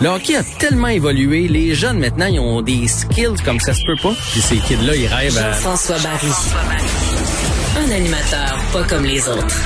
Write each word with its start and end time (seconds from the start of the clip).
Le 0.00 0.08
hockey 0.08 0.36
a 0.36 0.44
tellement 0.44 0.86
évolué, 0.88 1.48
les 1.48 1.74
jeunes 1.74 1.98
maintenant, 1.98 2.26
ils 2.26 2.38
ont 2.38 2.62
des 2.62 2.86
skills 2.86 3.34
comme 3.44 3.58
ça 3.58 3.74
se 3.74 3.84
peut 3.84 3.96
pas. 4.00 4.14
Puis 4.30 4.40
ces 4.40 4.58
kids-là, 4.58 4.94
ils 4.94 5.08
rêvent 5.08 5.38
à... 5.38 5.52
François 5.54 5.98
Barry. 5.98 6.28
Un 7.76 7.90
animateur 7.90 8.58
pas 8.72 8.84
comme 8.84 9.04
les 9.04 9.28
autres. 9.28 9.56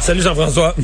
Salut 0.00 0.20
Jean-François. 0.20 0.74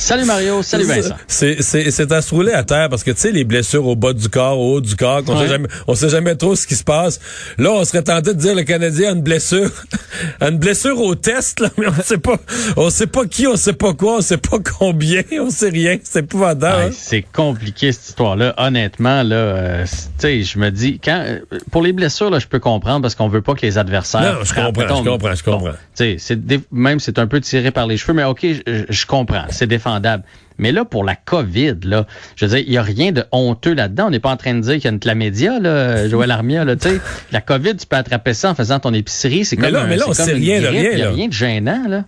Salut 0.00 0.24
Mario, 0.24 0.62
salut 0.62 0.84
Vincent. 0.84 1.14
C'est, 1.28 1.60
c'est, 1.62 1.90
c'est 1.90 2.10
à 2.10 2.22
se 2.22 2.34
rouler 2.34 2.52
à 2.52 2.64
terre 2.64 2.88
parce 2.88 3.04
que 3.04 3.10
tu 3.10 3.18
sais, 3.20 3.32
les 3.32 3.44
blessures 3.44 3.86
au 3.86 3.94
bas 3.96 4.14
du 4.14 4.30
corps, 4.30 4.58
au 4.58 4.76
haut 4.76 4.80
du 4.80 4.96
corps, 4.96 5.22
qu'on 5.22 5.34
Ouais. 5.34 5.42
sait 5.42 5.48
jamais, 5.48 5.68
on 5.86 5.94
sait 5.94 6.08
jamais 6.08 6.34
trop 6.36 6.56
ce 6.56 6.66
qui 6.66 6.74
se 6.74 6.82
passe. 6.84 7.20
Là, 7.58 7.70
on 7.72 7.84
serait 7.84 8.02
tenté 8.02 8.32
de 8.32 8.38
dire 8.38 8.54
le 8.54 8.62
Canadien 8.62 9.10
a 9.10 9.12
une 9.12 9.20
blessure, 9.22 9.70
a 10.40 10.48
une 10.48 10.56
blessure 10.58 10.98
au 11.00 11.14
test, 11.14 11.60
là, 11.60 11.68
mais 11.76 11.86
on 11.86 12.02
sait 12.02 12.16
pas, 12.16 12.36
on 12.78 12.88
sait 12.88 13.06
pas 13.08 13.26
qui, 13.26 13.46
on 13.46 13.56
sait 13.56 13.74
pas 13.74 13.92
quoi, 13.92 14.16
on 14.16 14.20
sait 14.22 14.38
pas 14.38 14.56
combien, 14.78 15.22
on 15.38 15.50
sait 15.50 15.68
rien. 15.68 15.98
C'est 16.02 16.20
épouvantable. 16.20 16.76
Ouais, 16.84 16.88
hein? 16.88 16.94
c'est 16.96 17.22
compliqué 17.22 17.92
cette 17.92 18.08
histoire-là. 18.08 18.54
Honnêtement, 18.56 19.22
là, 19.22 19.36
euh, 19.36 19.84
tu 19.84 19.90
sais, 20.18 20.42
je 20.42 20.58
me 20.58 20.70
dis, 20.70 20.98
quand 20.98 21.22
euh, 21.26 21.40
pour 21.70 21.82
les 21.82 21.92
blessures, 21.92 22.30
là, 22.30 22.38
je 22.38 22.46
peux 22.46 22.58
comprendre 22.58 23.02
parce 23.02 23.14
qu'on 23.14 23.28
veut 23.28 23.42
pas 23.42 23.54
que 23.54 23.62
les 23.66 23.76
adversaires. 23.76 24.38
Non, 24.38 24.44
je 24.44 24.54
comprends, 24.54 24.82
je 25.04 25.08
comprends, 25.10 25.34
je 25.34 25.44
comprends. 25.44 25.66
bon, 25.68 25.74
tu 25.94 26.18
sais, 26.18 26.38
même 26.72 27.00
c'est 27.00 27.18
un 27.18 27.26
peu 27.26 27.40
tiré 27.42 27.70
par 27.70 27.86
les 27.86 27.98
cheveux, 27.98 28.14
mais 28.14 28.24
ok, 28.24 28.46
je, 28.66 29.06
comprends, 29.06 29.44
c'est 29.50 29.66
défendable. 29.98 30.24
Mais 30.58 30.72
là, 30.72 30.84
pour 30.84 31.04
la 31.04 31.16
COVID, 31.16 31.76
là, 31.84 32.06
je 32.36 32.44
veux 32.44 32.54
dire, 32.56 32.64
il 32.66 32.72
y 32.74 32.76
a 32.76 32.82
rien 32.82 33.12
de 33.12 33.24
honteux 33.32 33.72
là-dedans. 33.72 34.08
On 34.08 34.10
n'est 34.10 34.20
pas 34.20 34.30
en 34.30 34.36
train 34.36 34.52
de 34.54 34.60
dire 34.60 34.74
qu'il 34.74 34.84
y 34.84 34.88
a 34.88 34.90
une 34.90 35.00
chlamydia, 35.00 35.58
là, 35.58 36.06
Joël 36.10 36.30
Armia, 36.30 36.64
là, 36.66 36.76
tu 36.76 36.88
sais. 36.90 37.00
La 37.32 37.40
COVID, 37.40 37.76
tu 37.76 37.86
peux 37.86 37.96
attraper 37.96 38.34
ça 38.34 38.50
en 38.50 38.54
faisant 38.54 38.78
ton 38.78 38.92
épicerie. 38.92 39.46
C'est 39.46 39.56
Mais 39.56 39.68
comme 39.68 39.74
là- 39.74 39.86
mais 39.86 39.96
là, 39.96 40.04
on 40.06 40.12
sait 40.12 40.32
rien 40.34 40.60
de 40.60 40.66
grippe. 40.66 40.78
rien, 40.80 40.90
Il 40.92 40.98
y 40.98 41.02
a 41.02 41.10
rien 41.10 41.28
de 41.28 41.32
gênant, 41.32 41.84
là. 41.88 42.04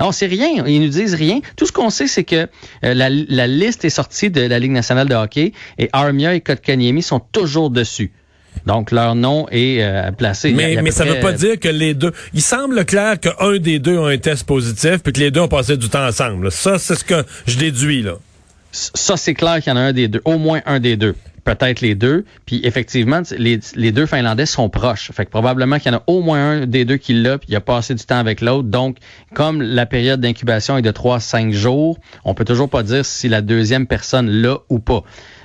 On 0.00 0.12
sait 0.12 0.26
rien. 0.26 0.64
Ils 0.66 0.82
nous 0.82 0.88
disent 0.88 1.14
rien. 1.14 1.40
Tout 1.56 1.64
ce 1.66 1.72
qu'on 1.72 1.88
sait, 1.88 2.06
c'est 2.06 2.24
que 2.24 2.46
euh, 2.84 2.94
la, 2.94 3.08
la 3.08 3.46
liste 3.46 3.84
est 3.86 3.90
sortie 3.90 4.28
de 4.30 4.42
la 4.42 4.58
Ligue 4.58 4.72
nationale 4.72 5.08
de 5.08 5.14
hockey 5.14 5.52
et 5.78 5.88
Armia 5.94 6.34
et 6.34 6.40
Kotkaniemi 6.42 7.00
sont 7.02 7.20
toujours 7.20 7.70
dessus. 7.70 8.12
Donc, 8.66 8.90
leur 8.90 9.14
nom 9.14 9.46
est 9.50 9.82
euh, 9.82 10.10
placé. 10.12 10.52
Mais, 10.52 10.80
mais 10.82 10.90
ça 10.90 11.04
veut 11.04 11.12
près- 11.12 11.20
pas 11.20 11.32
dire 11.32 11.60
que 11.60 11.68
les 11.68 11.94
deux. 11.94 12.12
Il 12.32 12.42
semble 12.42 12.84
clair 12.84 13.18
qu'un 13.20 13.58
des 13.58 13.78
deux 13.78 13.98
a 13.98 14.06
un 14.08 14.18
test 14.18 14.44
positif, 14.44 14.98
puis 15.02 15.12
que 15.12 15.20
les 15.20 15.30
deux 15.30 15.40
ont 15.40 15.48
passé 15.48 15.76
du 15.76 15.88
temps 15.88 16.06
ensemble. 16.06 16.50
Ça, 16.50 16.78
c'est 16.78 16.94
ce 16.94 17.04
que 17.04 17.24
je 17.46 17.58
déduis 17.58 18.02
là. 18.02 18.14
Ça, 18.72 19.16
c'est 19.16 19.34
clair 19.34 19.60
qu'il 19.62 19.70
y 19.70 19.72
en 19.72 19.76
a 19.78 19.82
un 19.82 19.92
des 19.92 20.08
deux, 20.08 20.20
au 20.24 20.38
moins 20.38 20.60
un 20.66 20.80
des 20.80 20.96
deux. 20.96 21.14
Peut-être 21.44 21.82
les 21.82 21.94
deux. 21.94 22.24
Puis 22.46 22.62
effectivement, 22.64 23.20
les, 23.36 23.60
les 23.76 23.92
deux 23.92 24.06
Finlandais 24.06 24.46
sont 24.46 24.70
proches. 24.70 25.10
Fait 25.12 25.26
que 25.26 25.30
probablement 25.30 25.78
qu'il 25.78 25.92
y 25.92 25.94
en 25.94 25.98
a 25.98 26.02
au 26.06 26.22
moins 26.22 26.38
un 26.62 26.66
des 26.66 26.86
deux 26.86 26.96
qui 26.96 27.12
l'a, 27.12 27.36
puis 27.36 27.48
il 27.50 27.56
a 27.56 27.60
passé 27.60 27.94
du 27.94 28.02
temps 28.02 28.18
avec 28.18 28.40
l'autre. 28.40 28.68
Donc, 28.68 28.96
comme 29.34 29.60
la 29.60 29.84
période 29.84 30.20
d'incubation 30.22 30.78
est 30.78 30.82
de 30.82 30.90
3 30.90 31.16
à 31.16 31.20
5 31.20 31.52
jours, 31.52 31.98
on 32.24 32.32
peut 32.32 32.46
toujours 32.46 32.70
pas 32.70 32.82
dire 32.82 33.04
si 33.04 33.28
la 33.28 33.42
deuxième 33.42 33.86
personne 33.86 34.28
l'a 34.30 34.56
ou 34.70 34.78
pas. 34.78 35.02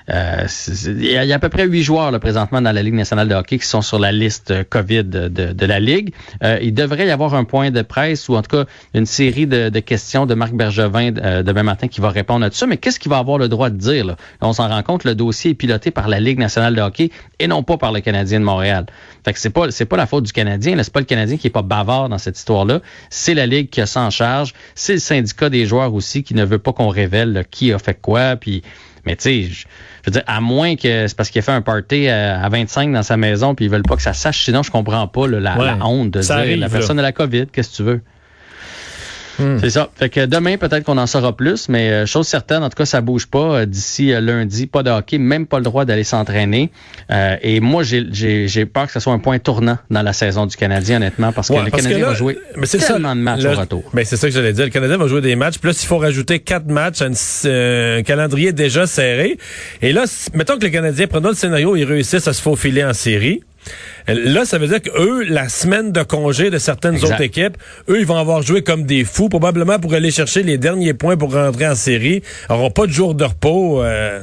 Euh, 0.10 0.48
il 0.86 1.04
y, 1.04 1.16
a 1.32 1.36
à 1.36 1.40
peu 1.40 1.50
près 1.50 1.66
huit 1.66 1.84
joueurs 1.84 2.12
là, 2.12 2.20
présentement 2.20 2.62
dans 2.62 2.72
la 2.72 2.82
Ligue 2.82 2.96
nationale 2.96 3.28
de 3.28 3.36
hockey 3.36 3.60
qui 3.60 3.68
sont 3.68 3.82
sur 3.82 4.00
la 4.00 4.12
liste 4.12 4.52
euh, 4.52 4.64
COVID 4.68 5.04
de, 5.04 5.66
la 5.66 5.80
Ligue. 5.80 6.14
Euh, 6.44 6.58
il 6.62 6.74
devrait 6.74 7.08
y 7.08 7.12
avoir 7.12 7.36
un 7.36 7.44
point 7.44 7.70
de 7.70 7.82
presse 7.82 8.28
ou 8.28 8.36
en 8.36 8.42
tout 8.42 8.58
cas 8.58 8.66
une 8.94 9.06
série 9.06 9.46
de, 9.46 9.70
questions 9.80 10.26
de 10.26 10.34
Marc 10.34 10.54
Bergevin 10.54 11.12
demain 11.12 11.64
matin 11.64 11.88
qui 11.88 12.02
va 12.02 12.10
répondre 12.10 12.46
à 12.46 12.50
tout 12.50 12.58
ça. 12.58 12.68
Mais 12.68 12.78
qu'est-ce 12.78 13.00
qu'il 13.00 13.10
va 13.10 13.18
avoir 13.18 13.38
le 13.38 13.48
droit 13.48 13.70
de 13.70 13.78
dire? 13.78 14.06
Là? 14.06 14.16
On 14.42 14.54
s'en 14.54 14.68
rend 14.68 14.84
compte, 14.84 15.04
le 15.04 15.16
dossier 15.16 15.52
est 15.52 15.56
piloté 15.56 15.92
par 15.92 16.08
la 16.08 16.20
Ligue 16.20 16.40
nationale 16.40 16.76
de 16.76 16.82
hockey 16.82 17.12
et 17.40 17.48
non 17.48 17.64
pas 17.64 17.78
par 17.78 17.92
le 17.92 18.02
Canadien 18.02 18.40
de 18.40 18.46
Montréal. 18.46 18.86
Fait 19.24 19.34
que 19.34 19.40
c'est 19.40 19.50
pas 19.50 19.72
c'est 19.72 19.86
pas 19.86 19.98
la 19.98 20.08
faute 20.08 20.26
du 20.26 20.34
Canadien, 20.34 20.76
c'est 20.82 20.94
pas 20.94 21.00
le 21.00 21.06
Canadien 21.06 21.38
qui 21.38 21.48
est 21.48 21.52
pas 21.52 21.62
bavard 21.62 22.10
dans 22.10 22.18
cette 22.18 22.38
histoire-là. 22.38 22.82
C'est 23.10 23.34
la 23.34 23.46
Ligue 23.46 23.70
qui 23.70 23.82
a 23.82 23.86
ça 23.86 24.10
charge. 24.10 24.54
C'est 24.76 24.94
le 24.94 25.00
syndicat 25.00 25.50
des 25.50 25.66
joueurs 25.66 25.94
aussi 25.94 26.24
qui 26.24 26.34
ne 26.34 26.46
veut 26.46 26.60
pas 26.60 26.74
qu'on 26.74 26.90
révèle 26.90 27.46
qui 27.52 27.72
a 27.74 27.80
fait 27.80 28.00
quoi. 28.00 28.36
Puis 28.36 28.64
mais 29.06 29.16
tu 29.16 29.24
sais, 29.24 29.44
je 29.44 29.66
je 30.06 30.10
veux 30.10 30.12
dire, 30.14 30.24
à 30.28 30.40
moins 30.42 30.76
que 30.76 31.08
c'est 31.08 31.16
parce 31.16 31.30
qu'il 31.30 31.40
a 31.40 31.42
fait 31.42 31.52
un 31.52 31.62
party 31.62 32.08
à, 32.08 32.42
à 32.42 32.50
25 32.50 32.92
dans 32.94 33.04
sa 33.04 33.18
maison 33.18 33.54
puis 33.56 33.66
ils 33.66 33.72
veulent 33.72 33.84
pas 33.84 33.96
que 33.98 34.02
ça 34.02 34.14
sache, 34.14 34.44
sinon 34.46 34.64
je 34.64 34.72
comprends 34.72 35.08
pas 35.08 35.28
là, 35.28 35.40
la, 35.40 35.58
Ouais, 35.58 35.66
la 35.66 35.86
honte 35.86 36.12
de 36.12 36.22
dire 36.22 36.32
arrive, 36.32 36.60
la 36.60 36.68
là. 36.68 36.72
personne 36.72 36.98
a 37.00 37.02
la 37.02 37.12
COVID, 37.12 37.48
qu'est-ce 37.52 37.72
que 37.72 37.76
tu 37.76 37.84
veux? 37.84 38.02
C'est 39.60 39.70
ça. 39.70 39.90
Fait 39.96 40.10
que 40.10 40.26
demain, 40.26 40.58
peut-être 40.58 40.84
qu'on 40.84 40.98
en 40.98 41.08
saura 41.08 41.36
plus, 41.36 41.70
mais 41.70 41.90
euh, 41.92 42.06
chose 42.06 42.28
certaine, 42.28 42.64
en 42.64 42.70
tout 42.70 42.76
cas, 42.78 42.86
ça 42.86 43.02
bouge 43.02 43.28
pas. 43.28 43.60
Euh, 43.62 43.66
D'ici 43.66 44.12
euh, 44.14 44.22
lundi, 44.22 44.68
pas 44.68 44.84
de 44.84 44.90
hockey, 44.90 45.18
même 45.18 45.46
pas 45.46 45.58
le 45.58 45.64
droit 45.64 45.86
d'aller 45.86 46.04
s'entraîner. 46.04 46.72
Euh, 47.12 47.36
et 47.42 47.60
moi, 47.60 47.84
j'ai- 47.84 48.08
j'ai 48.12 48.48
j'ai 48.48 48.66
peur 48.66 48.88
que 48.88 48.92
ce 48.94 49.00
soit 49.00 49.14
un 49.14 49.20
point 49.20 49.40
tournant 49.40 49.78
dans 49.90 50.02
la 50.02 50.14
saison 50.14 50.46
du 50.46 50.56
Canadien, 50.58 50.98
honnêtement, 50.98 51.32
parce 51.32 51.48
que 51.50 51.54
Ouais, 51.54 51.64
le 51.66 51.72
parce 51.72 51.84
Canadien 51.84 52.06
là, 52.06 52.12
va 52.12 52.18
jouer 52.18 52.38
mais 52.58 52.66
c'est 52.66 52.78
tellement 52.80 53.10
ça, 53.10 53.16
de 53.16 53.20
matchs 53.20 53.42
au 53.46 53.60
retour. 53.60 53.84
Mais 53.94 54.06
c'est 54.06 54.18
ça 54.18 54.28
que 54.28 54.34
j'allais 54.34 54.54
dire. 54.54 54.66
Le 54.66 54.72
Canadien 54.72 54.98
va 54.98 55.08
jouer 55.08 55.22
des 55.22 55.36
matchs. 55.36 55.58
Puis 55.60 55.68
là, 55.70 55.74
s'il 55.74 55.88
faut 55.88 55.98
rajouter 55.98 56.40
quatre 56.40 56.68
matchs 56.68 57.02
à 57.02 57.08
une- 57.08 57.16
euh, 57.46 58.00
un 58.00 58.04
calendrier 58.04 58.52
déjà 58.54 58.88
serré. 58.88 59.38
Et 59.82 59.94
là, 59.94 60.04
mettons 60.34 60.58
que 60.58 60.64
le 60.66 60.70
Canadien, 60.72 61.08
prenons 61.08 61.30
le 61.30 61.36
scénario, 61.36 61.76
ils 61.76 61.86
réussissent 61.86 62.28
à 62.28 62.34
se 62.34 62.42
faufiler 62.42 62.84
en 62.84 62.94
série. 62.94 63.42
Là, 64.08 64.46
ça 64.46 64.58
veut 64.58 64.68
dire 64.68 64.82
que 64.82 64.90
eux, 64.98 65.24
la 65.24 65.50
semaine 65.50 65.92
de 65.92 66.02
congé 66.04 66.50
de 66.50 66.58
certaines 66.58 66.96
Exact. 66.96 67.08
autres 67.14 67.22
équipes, 67.22 67.58
eux, 67.90 68.00
ils 68.00 68.06
vont 68.06 68.18
avoir 68.18 68.42
joué 68.42 68.64
comme 68.64 68.84
des 68.84 69.04
fous, 69.04 69.30
probablement 69.30 69.78
pour 69.80 69.94
aller 69.94 70.10
chercher 70.12 70.42
les 70.44 70.58
derniers 70.58 70.94
points 70.94 71.18
pour 71.18 71.34
rentrer 71.34 71.68
en 71.68 71.76
série. 71.76 72.24
Ils 72.50 72.54
n'auront 72.54 72.72
pas 72.72 72.88
de 72.88 72.92
jour 72.92 73.14
de 73.14 73.24
repos. 73.26 73.84
euh, 73.84 74.22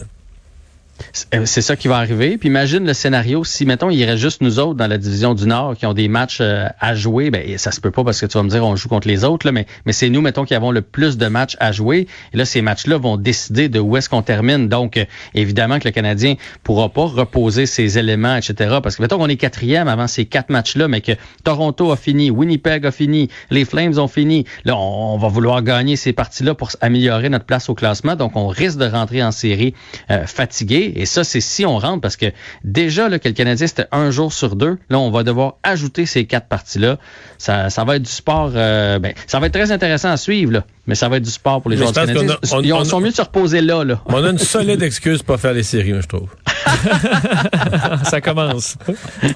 C'est 1.12 1.34
euh, 1.34 1.42
c'est 1.46 1.62
ça 1.62 1.76
qui 1.76 1.88
va 1.88 1.96
arriver. 1.96 2.36
Puis 2.36 2.48
imagine 2.48 2.86
le 2.86 2.92
scénario 2.92 3.42
si, 3.44 3.64
mettons, 3.64 3.90
il 3.90 4.04
reste 4.04 4.18
juste 4.18 4.42
nous 4.42 4.58
autres 4.58 4.74
dans 4.74 4.86
la 4.86 4.98
division 4.98 5.34
du 5.34 5.46
Nord 5.46 5.76
qui 5.76 5.86
ont 5.86 5.94
des 5.94 6.08
matchs 6.08 6.38
euh, 6.40 6.66
à 6.80 6.94
jouer. 6.94 7.30
Ben, 7.30 7.56
ça 7.58 7.70
se 7.70 7.80
peut 7.80 7.90
pas 7.90 8.04
parce 8.04 8.20
que 8.20 8.26
tu 8.26 8.36
vas 8.36 8.42
me 8.42 8.50
dire 8.50 8.64
on 8.64 8.76
joue 8.76 8.88
contre 8.88 9.08
les 9.08 9.24
autres, 9.24 9.46
là, 9.46 9.52
mais, 9.52 9.66
mais 9.86 9.92
c'est 9.92 10.10
nous, 10.10 10.20
mettons, 10.20 10.44
qui 10.44 10.54
avons 10.54 10.70
le 10.70 10.82
plus 10.82 11.16
de 11.16 11.26
matchs 11.26 11.56
à 11.60 11.72
jouer. 11.72 12.06
Et 12.32 12.36
là, 12.36 12.44
ces 12.44 12.62
matchs-là 12.62 12.98
vont 12.98 13.16
décider 13.16 13.68
de 13.68 13.80
où 13.80 13.96
est-ce 13.96 14.08
qu'on 14.08 14.22
termine. 14.22 14.68
Donc, 14.68 14.96
euh, 14.96 15.04
évidemment 15.34 15.78
que 15.78 15.88
le 15.88 15.92
Canadien 15.92 16.34
pourra 16.62 16.88
pas 16.88 17.06
reposer 17.06 17.66
ses 17.66 17.98
éléments, 17.98 18.36
etc. 18.36 18.78
Parce 18.82 18.96
que, 18.96 19.02
mettons 19.02 19.18
qu'on 19.18 19.28
est 19.28 19.36
quatrième 19.36 19.88
avant 19.88 20.06
ces 20.06 20.26
quatre 20.26 20.50
matchs-là, 20.50 20.88
mais 20.88 21.00
que 21.00 21.12
Toronto 21.44 21.90
a 21.90 21.96
fini, 21.96 22.30
Winnipeg 22.30 22.86
a 22.86 22.90
fini, 22.90 23.28
les 23.50 23.64
Flames 23.64 23.98
ont 23.98 24.08
fini. 24.08 24.44
Là, 24.64 24.76
on, 24.76 25.14
on 25.14 25.18
va 25.18 25.28
vouloir 25.28 25.62
gagner 25.62 25.96
ces 25.96 26.12
parties-là 26.12 26.54
pour 26.54 26.70
améliorer 26.82 27.30
notre 27.30 27.46
place 27.46 27.70
au 27.70 27.74
classement. 27.74 28.16
Donc, 28.16 28.36
on 28.36 28.48
risque 28.48 28.78
de 28.78 28.84
rentrer 28.84 29.22
en 29.22 29.30
série 29.30 29.72
euh, 30.10 30.26
fatigué. 30.26 30.85
Et 30.94 31.06
ça, 31.06 31.24
c'est 31.24 31.40
si 31.40 31.64
on 31.66 31.78
rentre, 31.78 32.00
parce 32.00 32.16
que 32.16 32.26
déjà 32.64 33.08
là, 33.08 33.18
que 33.18 33.28
le 33.28 33.34
Canadien, 33.34 33.66
c'était 33.66 33.86
un 33.92 34.10
jour 34.10 34.32
sur 34.32 34.54
deux. 34.56 34.78
Là, 34.90 34.98
on 34.98 35.10
va 35.10 35.22
devoir 35.22 35.54
ajouter 35.62 36.06
ces 36.06 36.24
quatre 36.26 36.46
parties-là. 36.48 36.98
Ça, 37.38 37.70
ça 37.70 37.84
va 37.84 37.96
être 37.96 38.02
du 38.02 38.10
sport. 38.10 38.52
euh, 38.54 38.98
ben, 38.98 39.12
ça 39.26 39.40
va 39.40 39.46
être 39.46 39.52
très 39.54 39.72
intéressant 39.72 40.10
à 40.10 40.16
suivre, 40.16 40.52
là, 40.52 40.64
mais 40.86 40.94
ça 40.94 41.08
va 41.08 41.16
être 41.16 41.22
du 41.24 41.30
sport 41.30 41.60
pour 41.62 41.70
les 41.70 41.76
Mais 41.76 41.82
joueurs 41.86 41.92
du 42.06 42.12
Canadien. 42.14 42.34
a- 42.34 42.56
on- 42.56 42.60
Ils 42.62 42.72
on 42.72 42.84
sont 42.84 43.00
mieux 43.00 43.10
de 43.10 43.14
se 43.16 43.22
reposer 43.22 43.60
là. 43.60 43.84
là. 43.84 44.00
on 44.06 44.22
a 44.24 44.30
une 44.30 44.38
solide 44.38 44.82
excuse 44.82 45.22
pour 45.22 45.38
faire 45.38 45.52
les 45.52 45.62
séries, 45.62 45.92
moi, 45.92 46.00
je 46.02 46.08
trouve. 46.08 46.28
ça 48.04 48.20
commence. 48.20 48.76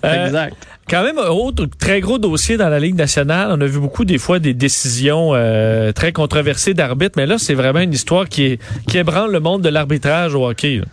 Euh, 0.04 0.26
exact. 0.26 0.54
Quand 0.88 1.04
même, 1.04 1.18
autre 1.18 1.66
très 1.78 2.00
gros 2.00 2.18
dossier 2.18 2.56
dans 2.56 2.68
la 2.68 2.80
Ligue 2.80 2.96
nationale. 2.96 3.50
On 3.52 3.60
a 3.60 3.66
vu 3.66 3.78
beaucoup 3.78 4.04
des 4.04 4.18
fois 4.18 4.38
des 4.38 4.54
décisions 4.54 5.30
euh, 5.34 5.92
très 5.92 6.12
controversées 6.12 6.74
d'arbitres, 6.74 7.14
mais 7.16 7.26
là, 7.26 7.38
c'est 7.38 7.54
vraiment 7.54 7.80
une 7.80 7.92
histoire 7.92 8.28
qui, 8.28 8.44
est, 8.44 8.60
qui 8.88 8.98
ébranle 8.98 9.30
le 9.30 9.40
monde 9.40 9.62
de 9.62 9.68
l'arbitrage 9.68 10.34
au 10.34 10.48
hockey. 10.48 10.78
là. 10.78 10.84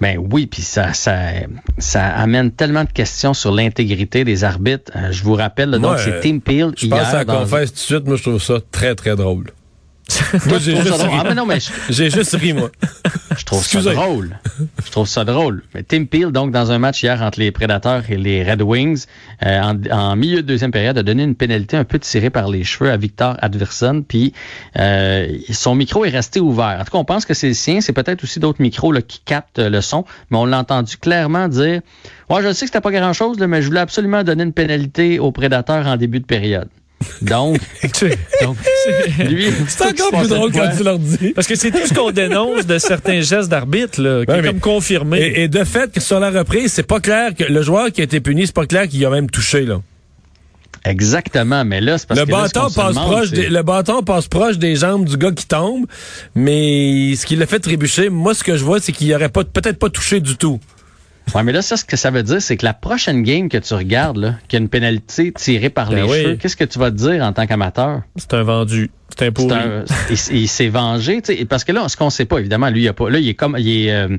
Ben 0.00 0.18
oui, 0.30 0.46
puis 0.46 0.60
ça, 0.62 0.92
ça, 0.92 1.18
ça 1.78 2.06
amène 2.08 2.50
tellement 2.50 2.84
de 2.84 2.90
questions 2.92 3.32
sur 3.32 3.50
l'intégrité 3.52 4.24
des 4.24 4.44
arbitres. 4.44 4.92
Euh, 4.94 5.10
je 5.10 5.22
vous 5.22 5.34
rappelle, 5.34 5.70
donc 5.70 5.98
c'est 5.98 6.20
Tim 6.20 6.38
Peel 6.40 6.72
Je 6.76 6.86
pense 6.86 7.00
à 7.00 7.12
la 7.14 7.24
dans- 7.24 7.38
confesse 7.40 7.70
tout 7.70 7.76
de 7.76 7.80
suite. 7.80 8.06
Moi, 8.06 8.16
je 8.16 8.22
trouve 8.22 8.42
ça 8.42 8.58
très, 8.70 8.94
très 8.94 9.16
drôle. 9.16 9.46
Moi, 10.46 10.58
Je 10.58 10.64
j'ai 10.64 10.72
trouve 10.74 10.84
juste 10.86 10.96
ça 10.96 11.04
drôle? 11.04 11.10
ri. 11.10 11.16
Ah, 11.20 11.24
mais 11.28 11.34
non, 11.34 11.46
mais 11.46 11.58
je, 11.60 11.70
J'ai 11.90 12.10
juste 12.10 12.34
ri, 12.36 12.52
moi. 12.52 12.70
je 13.36 13.44
trouve 13.44 13.64
ça 13.66 13.80
drôle. 13.82 14.38
Je 14.84 14.90
trouve 14.90 15.06
ça 15.08 15.24
drôle. 15.24 15.62
Mais 15.74 15.82
Tim 15.82 16.04
Peel, 16.04 16.30
donc, 16.30 16.52
dans 16.52 16.70
un 16.70 16.78
match 16.78 17.02
hier 17.02 17.20
entre 17.22 17.40
les 17.40 17.50
Prédateurs 17.50 18.04
et 18.08 18.16
les 18.16 18.42
Red 18.48 18.62
Wings, 18.62 19.04
euh, 19.44 19.60
en, 19.60 19.76
en 19.90 20.16
milieu 20.16 20.42
de 20.42 20.46
deuxième 20.46 20.70
période, 20.70 20.96
a 20.96 21.02
donné 21.02 21.24
une 21.24 21.34
pénalité 21.34 21.76
un 21.76 21.84
peu 21.84 21.98
tirée 21.98 22.30
par 22.30 22.48
les 22.48 22.62
cheveux 22.64 22.90
à 22.90 22.96
Victor 22.96 23.36
Adverson. 23.40 24.04
Puis 24.06 24.32
euh, 24.78 25.26
son 25.50 25.74
micro 25.74 26.04
est 26.04 26.10
resté 26.10 26.38
ouvert. 26.40 26.78
En 26.80 26.84
tout 26.84 26.92
cas, 26.92 26.98
on 26.98 27.04
pense 27.04 27.26
que 27.26 27.34
c'est 27.34 27.48
le 27.48 27.54
sien. 27.54 27.80
C'est 27.80 27.92
peut-être 27.92 28.22
aussi 28.22 28.38
d'autres 28.40 28.62
micros 28.62 28.92
là, 28.92 29.02
qui 29.02 29.20
captent 29.24 29.58
le 29.58 29.80
son. 29.80 30.04
Mais 30.30 30.38
on 30.38 30.44
l'a 30.46 30.58
entendu 30.58 30.96
clairement 30.96 31.48
dire 31.48 31.80
Ouais, 32.30 32.42
je 32.42 32.52
sais 32.52 32.66
que 32.66 32.72
c'était 32.72 32.80
pas 32.80 32.90
grand-chose, 32.92 33.38
mais 33.38 33.60
je 33.62 33.66
voulais 33.68 33.80
absolument 33.80 34.22
donner 34.24 34.44
une 34.44 34.52
pénalité 34.52 35.18
aux 35.18 35.32
Prédateurs 35.32 35.86
en 35.86 35.96
début 35.96 36.20
de 36.20 36.24
période. 36.26 36.68
Donc, 37.22 37.58
donc 38.42 38.56
lui, 39.18 39.46
C'est 39.68 39.86
encore 39.86 40.20
plus 40.20 40.28
drôle 40.28 40.52
quand 40.52 40.70
tu 40.76 40.82
leur 40.84 40.98
dis. 40.98 41.32
Parce 41.34 41.46
que 41.46 41.54
c'est 41.56 41.70
tout 41.70 41.86
ce 41.86 41.94
qu'on 41.94 42.10
dénonce 42.10 42.66
de 42.66 42.78
certains 42.78 43.20
gestes 43.20 43.48
d'arbitre, 43.48 44.00
là, 44.00 44.24
qui 44.24 44.30
Ouais, 44.32 44.38
est 44.38 44.42
mais- 44.42 44.48
comme 44.48 44.60
confirmé. 44.60 45.18
Et, 45.20 45.42
et 45.44 45.48
de 45.48 45.64
fait, 45.64 45.92
que 45.92 46.00
sur 46.00 46.20
la 46.20 46.30
reprise, 46.30 46.72
c'est 46.72 46.86
pas 46.86 47.00
clair 47.00 47.34
que 47.34 47.44
le 47.44 47.62
joueur 47.62 47.90
qui 47.92 48.00
a 48.00 48.04
été 48.04 48.20
puni, 48.20 48.46
c'est 48.46 48.54
pas 48.54 48.66
clair 48.66 48.88
qu'il 48.88 49.04
a 49.04 49.10
même 49.10 49.30
touché, 49.30 49.64
là. 49.64 49.80
Exactement, 50.84 51.64
mais 51.64 51.80
là, 51.80 51.98
c'est 51.98 52.06
parce 52.06 52.20
Le 52.20 52.26
que 52.26 52.30
là, 52.30 52.46
ce 52.48 52.52
bâton 52.54 52.70
passe 52.70 52.94
demande, 52.94 53.10
proche 53.10 53.28
c'est- 53.30 53.34
des, 53.36 53.48
le 53.48 53.62
bâton 53.62 54.02
passe 54.02 54.28
proche 54.28 54.58
des 54.58 54.76
jambes 54.76 55.04
du 55.04 55.16
gars 55.16 55.32
qui 55.32 55.46
tombe, 55.46 55.86
mais 56.36 57.14
ce 57.16 57.26
qui 57.26 57.34
l'a 57.34 57.46
fait 57.46 57.58
trébucher, 57.58 58.08
moi, 58.08 58.34
ce 58.34 58.44
que 58.44 58.56
je 58.56 58.62
vois, 58.64 58.78
c'est 58.80 58.92
qu'il 58.92 59.12
aurait 59.12 59.28
pas, 59.28 59.42
peut-être 59.42 59.78
pas 59.80 59.90
touché 59.90 60.20
du 60.20 60.36
tout. 60.36 60.60
Ouais, 61.34 61.42
mais 61.42 61.52
là, 61.52 61.60
ça, 61.60 61.76
ce 61.76 61.84
que 61.84 61.96
ça 61.96 62.10
veut 62.10 62.22
dire, 62.22 62.40
c'est 62.40 62.56
que 62.56 62.64
la 62.64 62.72
prochaine 62.74 63.22
game 63.22 63.48
que 63.48 63.58
tu 63.58 63.74
regardes, 63.74 64.16
là, 64.16 64.34
qu'il 64.48 64.58
y 64.58 64.60
a 64.60 64.62
une 64.62 64.68
pénalité 64.68 65.32
tirée 65.32 65.70
par 65.70 65.90
Ben 65.90 65.96
les 65.96 66.02
oui. 66.02 66.22
cheveux, 66.22 66.36
qu'est-ce 66.36 66.56
que 66.56 66.64
tu 66.64 66.78
vas 66.78 66.90
te 66.90 66.96
dire 66.96 67.22
en 67.24 67.32
tant 67.32 67.46
qu'amateur? 67.46 68.02
C'est 68.16 68.32
un 68.34 68.42
vendu. 68.44 68.90
C'est 69.10 69.22
un 69.22 69.26
C'est 69.26 69.30
pourri. 69.32 69.54
un- 69.54 69.84
il, 70.10 70.36
il 70.36 70.48
s'est 70.48 70.68
vengé, 70.68 71.20
tu 71.22 71.36
sais, 71.36 71.44
parce 71.44 71.64
que 71.64 71.72
là, 71.72 71.88
ce 71.88 71.96
qu'on 71.96 72.10
sait 72.10 72.26
pas, 72.26 72.38
évidemment, 72.38 72.68
lui, 72.70 72.82
il 72.82 72.88
a 72.88 72.92
pas, 72.92 73.10
là, 73.10 73.18
il 73.18 73.28
est 73.28 73.34
comme, 73.34 73.56
il 73.58 73.86
est, 73.86 73.92
euh, 73.92 74.16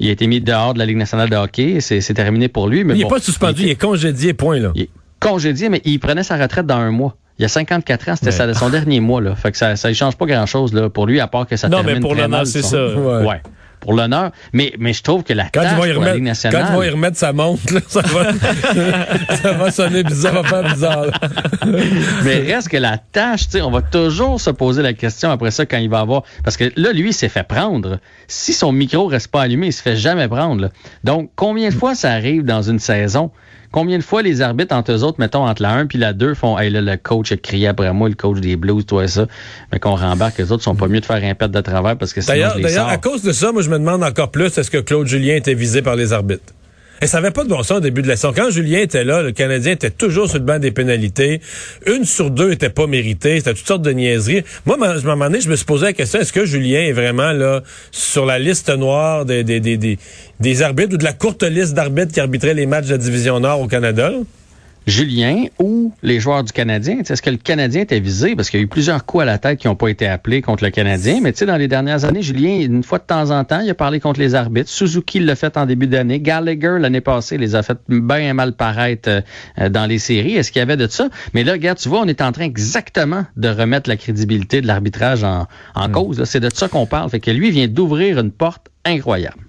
il 0.00 0.08
a 0.08 0.12
été 0.12 0.26
mis 0.26 0.40
dehors 0.40 0.74
de 0.74 0.78
la 0.80 0.86
Ligue 0.86 0.96
nationale 0.98 1.30
de 1.30 1.36
hockey, 1.36 1.80
c'est 1.80 2.00
c'est 2.00 2.14
terminé 2.14 2.48
pour 2.48 2.68
lui, 2.68 2.84
mais 2.84 2.94
il 2.94 3.02
bon, 3.02 3.08
est 3.08 3.10
pas 3.10 3.20
suspendu, 3.20 3.62
il 3.62 3.66
il 3.68 3.70
est 3.70 3.80
congédié, 3.80 4.34
point, 4.34 4.58
là. 4.58 4.72
il 4.74 4.82
est 4.82 4.90
congédié, 5.20 5.68
mais 5.68 5.80
il 5.84 5.98
prenait 6.00 6.22
sa 6.24 6.36
retraite 6.36 6.66
dans 6.66 6.76
un 6.78 6.90
mois. 6.90 7.16
Il 7.38 7.42
y 7.42 7.44
a 7.46 7.48
54 7.48 8.08
ans, 8.10 8.14
c'était 8.16 8.38
Ouais. 8.44 8.54
son 8.54 8.68
dernier 8.68 9.00
mois, 9.00 9.20
là. 9.22 9.34
Fait 9.34 9.50
que 9.50 9.56
ça, 9.56 9.76
ça 9.76 9.88
ne 9.88 9.94
change 9.94 10.16
pas 10.16 10.26
grand-chose, 10.26 10.74
là, 10.74 10.90
pour 10.90 11.06
lui, 11.06 11.20
à 11.20 11.26
part 11.26 11.46
que 11.46 11.56
ça 11.56 11.68
Non, 11.68 11.78
termine 11.78 11.94
mais 11.94 12.00
pour 12.00 12.14
très 12.16 12.28
mal 12.28 12.44
c'est 12.46 12.60
son- 12.62 12.68
ça. 12.68 12.86
Ouais. 12.98 13.26
Ouais. 13.26 13.42
Pour 13.80 13.94
l'honneur. 13.94 14.30
Mais, 14.52 14.72
mais 14.78 14.92
je 14.92 15.02
trouve 15.02 15.22
que 15.22 15.32
la 15.32 15.44
Quand 15.44 15.62
tâche 15.62 15.86
la 15.86 16.14
Ligue 16.14 16.22
nationale... 16.22 16.66
quand 16.66 16.74
il 16.74 16.78
va 16.78 16.86
y 16.86 16.90
remettre 16.90 17.16
sa 17.16 17.32
montre, 17.32 17.62
là, 17.72 17.80
ça 17.88 18.02
va, 18.02 18.32
ça 19.36 19.52
va 19.52 19.70
sonner 19.70 20.02
bizarre, 20.02 20.34
ça 20.34 20.42
va 20.42 20.48
faire 20.48 20.74
bizarre. 20.74 21.06
Mais 22.24 22.54
reste 22.54 22.68
que 22.68 22.76
la 22.76 22.98
tâche, 22.98 23.44
tu 23.44 23.52
sais, 23.52 23.62
on 23.62 23.70
va 23.70 23.82
toujours 23.82 24.40
se 24.40 24.50
poser 24.50 24.82
la 24.82 24.92
question 24.92 25.30
après 25.30 25.50
ça 25.50 25.66
quand 25.66 25.78
il 25.78 25.88
va 25.88 26.00
avoir. 26.00 26.22
Parce 26.44 26.56
que 26.56 26.72
là, 26.76 26.92
lui, 26.92 27.08
il 27.10 27.14
s'est 27.14 27.28
fait 27.28 27.46
prendre. 27.46 27.98
Si 28.28 28.52
son 28.52 28.72
micro 28.72 29.06
reste 29.06 29.28
pas 29.28 29.42
allumé, 29.42 29.68
il 29.68 29.72
se 29.72 29.82
fait 29.82 29.96
jamais 29.96 30.28
prendre. 30.28 30.62
là. 30.62 30.68
Donc, 31.04 31.30
combien 31.36 31.68
de 31.68 31.74
fois 31.74 31.94
ça 31.94 32.12
arrive 32.12 32.44
dans 32.44 32.62
une 32.62 32.78
saison? 32.78 33.30
Combien 33.72 33.98
de 33.98 34.02
fois 34.02 34.22
les 34.22 34.40
arbitres 34.42 34.74
entre 34.74 34.90
eux 34.92 35.04
autres, 35.04 35.20
mettons 35.20 35.46
entre 35.46 35.62
la 35.62 35.70
1 35.72 35.86
puis 35.86 35.98
la 35.98 36.12
2, 36.12 36.34
font 36.34 36.58
Hey 36.58 36.70
là, 36.70 36.80
le 36.80 36.96
coach 36.96 37.30
a 37.30 37.36
crié 37.36 37.68
après 37.68 37.92
moi, 37.92 38.08
le 38.08 38.16
coach 38.16 38.40
des 38.40 38.56
Blues, 38.56 38.84
toi 38.84 39.04
et 39.04 39.08
ça. 39.08 39.26
Mais 39.72 39.78
qu'on 39.78 39.94
rembarque, 39.94 40.38
les 40.38 40.50
autres 40.50 40.64
sont 40.64 40.74
pas 40.74 40.88
mieux 40.88 41.00
de 41.00 41.06
faire 41.06 41.22
un 41.22 41.34
pet 41.34 41.48
de 41.48 41.60
travers 41.60 41.96
parce 41.96 42.12
que 42.12 42.20
sinon, 42.20 42.34
D'ailleurs, 42.60 42.88
à 42.88 42.98
cause 42.98 43.22
de 43.22 43.32
ça, 43.32 43.52
moi, 43.52 43.62
je 43.62 43.70
me 43.70 43.78
demande 43.78 44.02
encore 44.02 44.30
plus, 44.30 44.58
est-ce 44.58 44.70
que 44.70 44.78
Claude 44.78 45.06
Julien 45.06 45.36
était 45.36 45.54
visé 45.54 45.82
par 45.82 45.94
les 45.94 46.12
arbitres? 46.12 46.52
Et 47.02 47.06
ça 47.06 47.20
n'avait 47.20 47.32
pas 47.32 47.44
de 47.44 47.48
bon 47.48 47.62
sens 47.62 47.78
au 47.78 47.80
début 47.80 48.02
de 48.02 48.08
la 48.08 48.16
saison. 48.16 48.32
Quand 48.36 48.50
Julien 48.50 48.80
était 48.80 49.04
là, 49.04 49.22
le 49.22 49.32
Canadien 49.32 49.72
était 49.72 49.90
toujours 49.90 50.28
sur 50.28 50.38
le 50.38 50.44
banc 50.44 50.58
des 50.58 50.70
pénalités. 50.70 51.40
Une 51.86 52.04
sur 52.04 52.30
deux 52.30 52.52
était 52.52 52.68
pas 52.68 52.86
méritée. 52.86 53.38
C'était 53.38 53.54
toutes 53.54 53.66
sortes 53.66 53.82
de 53.82 53.92
niaiseries. 53.92 54.44
Moi, 54.66 54.76
à 54.80 54.90
un 54.90 55.00
moment 55.00 55.24
donné, 55.24 55.40
je 55.40 55.48
me 55.48 55.56
suis 55.56 55.64
posé 55.64 55.86
la 55.86 55.92
question, 55.94 56.20
est-ce 56.20 56.32
que 56.32 56.44
Julien 56.44 56.80
est 56.80 56.92
vraiment 56.92 57.32
là 57.32 57.62
sur 57.90 58.26
la 58.26 58.38
liste 58.38 58.68
noire 58.70 59.24
des, 59.24 60.62
arbitres 60.62 60.94
ou 60.94 60.98
de 60.98 61.04
la 61.04 61.12
courte 61.14 61.42
liste 61.42 61.74
d'arbitres 61.74 62.12
qui 62.12 62.20
arbitraient 62.20 62.54
les 62.54 62.66
matchs 62.66 62.86
de 62.86 62.92
la 62.92 62.98
Division 62.98 63.40
Nord 63.40 63.60
au 63.60 63.66
Canada? 63.66 64.12
Julien 64.90 65.44
ou 65.58 65.92
les 66.02 66.20
joueurs 66.20 66.44
du 66.44 66.52
Canadien. 66.52 66.98
Est-ce 66.98 67.22
que 67.22 67.30
le 67.30 67.36
Canadien 67.36 67.82
était 67.82 68.00
visé? 68.00 68.36
Parce 68.36 68.50
qu'il 68.50 68.60
y 68.60 68.62
a 68.62 68.64
eu 68.64 68.68
plusieurs 68.68 69.06
coups 69.06 69.22
à 69.22 69.24
la 69.24 69.38
tête 69.38 69.58
qui 69.58 69.68
n'ont 69.68 69.76
pas 69.76 69.88
été 69.88 70.06
appelés 70.06 70.42
contre 70.42 70.64
le 70.64 70.70
Canadien. 70.70 71.20
Mais 71.22 71.32
tu 71.32 71.38
sais, 71.38 71.46
dans 71.46 71.56
les 71.56 71.68
dernières 71.68 72.04
années, 72.04 72.22
Julien, 72.22 72.60
une 72.60 72.82
fois 72.82 72.98
de 72.98 73.04
temps 73.04 73.30
en 73.30 73.44
temps, 73.44 73.60
il 73.60 73.70
a 73.70 73.74
parlé 73.74 74.00
contre 74.00 74.20
les 74.20 74.34
arbitres. 74.34 74.68
Suzuki 74.68 75.20
l'a 75.20 75.36
fait 75.36 75.56
en 75.56 75.64
début 75.64 75.86
d'année. 75.86 76.20
Gallagher, 76.20 76.76
l'année 76.78 77.00
passée, 77.00 77.38
les 77.38 77.54
a 77.54 77.62
fait 77.62 77.78
bien 77.88 78.34
mal 78.34 78.52
paraître 78.52 79.08
euh, 79.58 79.68
dans 79.68 79.86
les 79.86 79.98
séries. 79.98 80.34
Est-ce 80.34 80.52
qu'il 80.52 80.60
y 80.60 80.62
avait 80.62 80.76
de 80.76 80.86
ça? 80.86 81.08
Mais 81.34 81.44
là, 81.44 81.52
regarde, 81.52 81.78
tu 81.78 81.88
vois, 81.88 82.00
on 82.00 82.08
est 82.08 82.20
en 82.20 82.32
train 82.32 82.44
exactement 82.44 83.24
de 83.36 83.48
remettre 83.48 83.88
la 83.88 83.96
crédibilité 83.96 84.60
de 84.60 84.66
l'arbitrage 84.66 85.24
en, 85.24 85.46
en 85.74 85.88
cause. 85.88 86.22
C'est 86.24 86.40
de 86.40 86.50
ça 86.52 86.68
qu'on 86.68 86.86
parle. 86.86 87.10
Fait 87.10 87.20
que 87.20 87.30
lui 87.30 87.50
vient 87.50 87.68
d'ouvrir 87.68 88.18
une 88.18 88.32
porte 88.32 88.68
incroyable. 88.84 89.44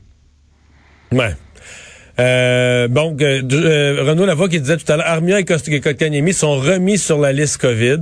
Ouais. 1.11 1.35
Euh, 2.19 2.87
donc, 2.87 3.21
euh, 3.21 3.41
euh, 3.51 4.03
Renaud 4.03 4.25
Lavoie 4.25 4.49
qui 4.49 4.59
disait 4.59 4.77
tout 4.77 4.91
à 4.91 4.97
l'heure, 4.97 5.07
Armia 5.07 5.39
et 5.39 5.45
Kotkaniemi 5.45 6.33
sont 6.33 6.55
remis 6.55 6.97
sur 6.97 7.19
la 7.19 7.31
liste 7.31 7.57
COVID. 7.57 8.01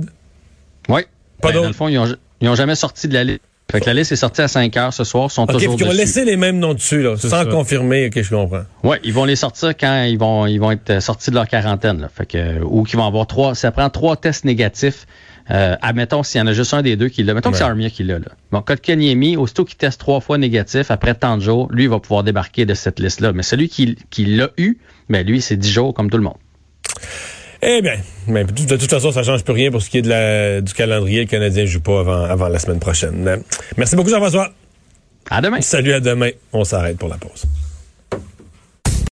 Oui. 0.88 1.02
Pas 1.40 1.52
Ben, 1.52 1.62
dans 1.62 1.66
le 1.66 1.72
fond, 1.72 1.88
ils 1.88 1.98
ont, 1.98 2.06
ils 2.40 2.48
ont 2.48 2.54
jamais 2.54 2.74
sorti 2.74 3.08
de 3.08 3.14
la 3.14 3.24
liste. 3.24 3.40
Fait 3.70 3.80
que 3.80 3.86
la 3.86 3.94
liste 3.94 4.10
est 4.10 4.16
sortie 4.16 4.42
à 4.42 4.48
5 4.48 4.76
heures 4.76 4.92
ce 4.92 5.04
soir. 5.04 5.28
Ils 5.30 5.32
sont 5.32 5.46
toujours 5.46 5.76
ils 5.78 5.84
ont 5.84 5.88
dessus. 5.88 5.96
laissé 5.96 6.24
les 6.24 6.36
mêmes 6.36 6.58
noms 6.58 6.74
dessus, 6.74 7.02
là, 7.02 7.16
sans 7.16 7.28
ça. 7.28 7.44
confirmer. 7.44 8.06
OK, 8.06 8.20
je 8.20 8.30
comprends. 8.30 8.64
Oui, 8.82 8.96
ils 9.04 9.12
vont 9.12 9.24
les 9.24 9.36
sortir 9.36 9.76
quand 9.78 10.02
ils 10.02 10.18
vont 10.18 10.46
ils 10.46 10.58
vont 10.58 10.72
être 10.72 11.00
sortis 11.00 11.30
de 11.30 11.36
leur 11.36 11.46
quarantaine. 11.46 12.00
Là. 12.00 12.08
Fait 12.12 12.26
que, 12.26 12.60
ou 12.62 12.82
qu'ils 12.82 12.98
vont 12.98 13.06
avoir 13.06 13.28
trois. 13.28 13.54
Ça 13.54 13.70
prend 13.70 13.88
trois 13.88 14.16
tests 14.16 14.44
négatifs. 14.44 15.06
Euh, 15.50 15.76
admettons 15.82 16.22
s'il 16.22 16.38
y 16.38 16.42
en 16.42 16.46
a 16.46 16.52
juste 16.52 16.74
un 16.74 16.82
des 16.82 16.96
deux 16.96 17.08
qui 17.08 17.22
l'a. 17.22 17.34
Mettons 17.34 17.50
que 17.50 17.56
c'est. 17.56 17.64
Armia 17.64 17.90
qui 17.90 18.04
l'a. 18.04 18.18
Là. 18.18 18.26
Bon, 18.52 18.62
Kotkaniemi, 18.62 19.36
aussitôt 19.36 19.64
qu'il 19.64 19.76
teste 19.76 20.00
trois 20.00 20.20
fois 20.20 20.38
négatif, 20.38 20.90
après 20.90 21.14
tant 21.14 21.36
de 21.36 21.42
jours, 21.42 21.68
lui 21.72 21.84
il 21.84 21.90
va 21.90 21.98
pouvoir 21.98 22.22
débarquer 22.22 22.66
de 22.66 22.74
cette 22.74 23.00
liste-là. 23.00 23.32
Mais 23.32 23.42
celui 23.42 23.68
qui, 23.68 23.96
qui 24.10 24.24
l'a 24.24 24.50
eu, 24.56 24.78
ben 25.08 25.26
lui, 25.26 25.40
c'est 25.40 25.56
10 25.56 25.70
jours 25.70 25.94
comme 25.94 26.10
tout 26.10 26.18
le 26.18 26.22
monde. 26.22 26.36
Eh 27.62 27.82
bien, 27.82 27.96
mais 28.26 28.44
de 28.44 28.52
toute 28.52 28.66
de 28.66 28.76
toute 28.76 28.90
façon, 28.90 29.12
ça 29.12 29.22
change 29.22 29.44
plus 29.44 29.52
rien 29.52 29.70
pour 29.70 29.82
ce 29.82 29.90
qui 29.90 29.98
est 29.98 30.02
de 30.02 30.08
la, 30.08 30.60
du 30.60 30.72
calendrier. 30.72 31.20
Le 31.20 31.26
Canadien 31.26 31.66
joue 31.66 31.80
pas 31.80 32.00
avant, 32.00 32.24
avant 32.24 32.48
la 32.48 32.58
semaine 32.58 32.80
prochaine. 32.80 33.42
Merci 33.76 33.96
beaucoup, 33.96 34.08
Jean-François. 34.08 34.50
À 35.28 35.42
demain. 35.42 35.60
Salut, 35.60 35.92
à 35.92 36.00
demain. 36.00 36.30
On 36.52 36.64
s'arrête 36.64 36.96
pour 36.96 37.08
la 37.08 37.16
pause. 37.16 37.44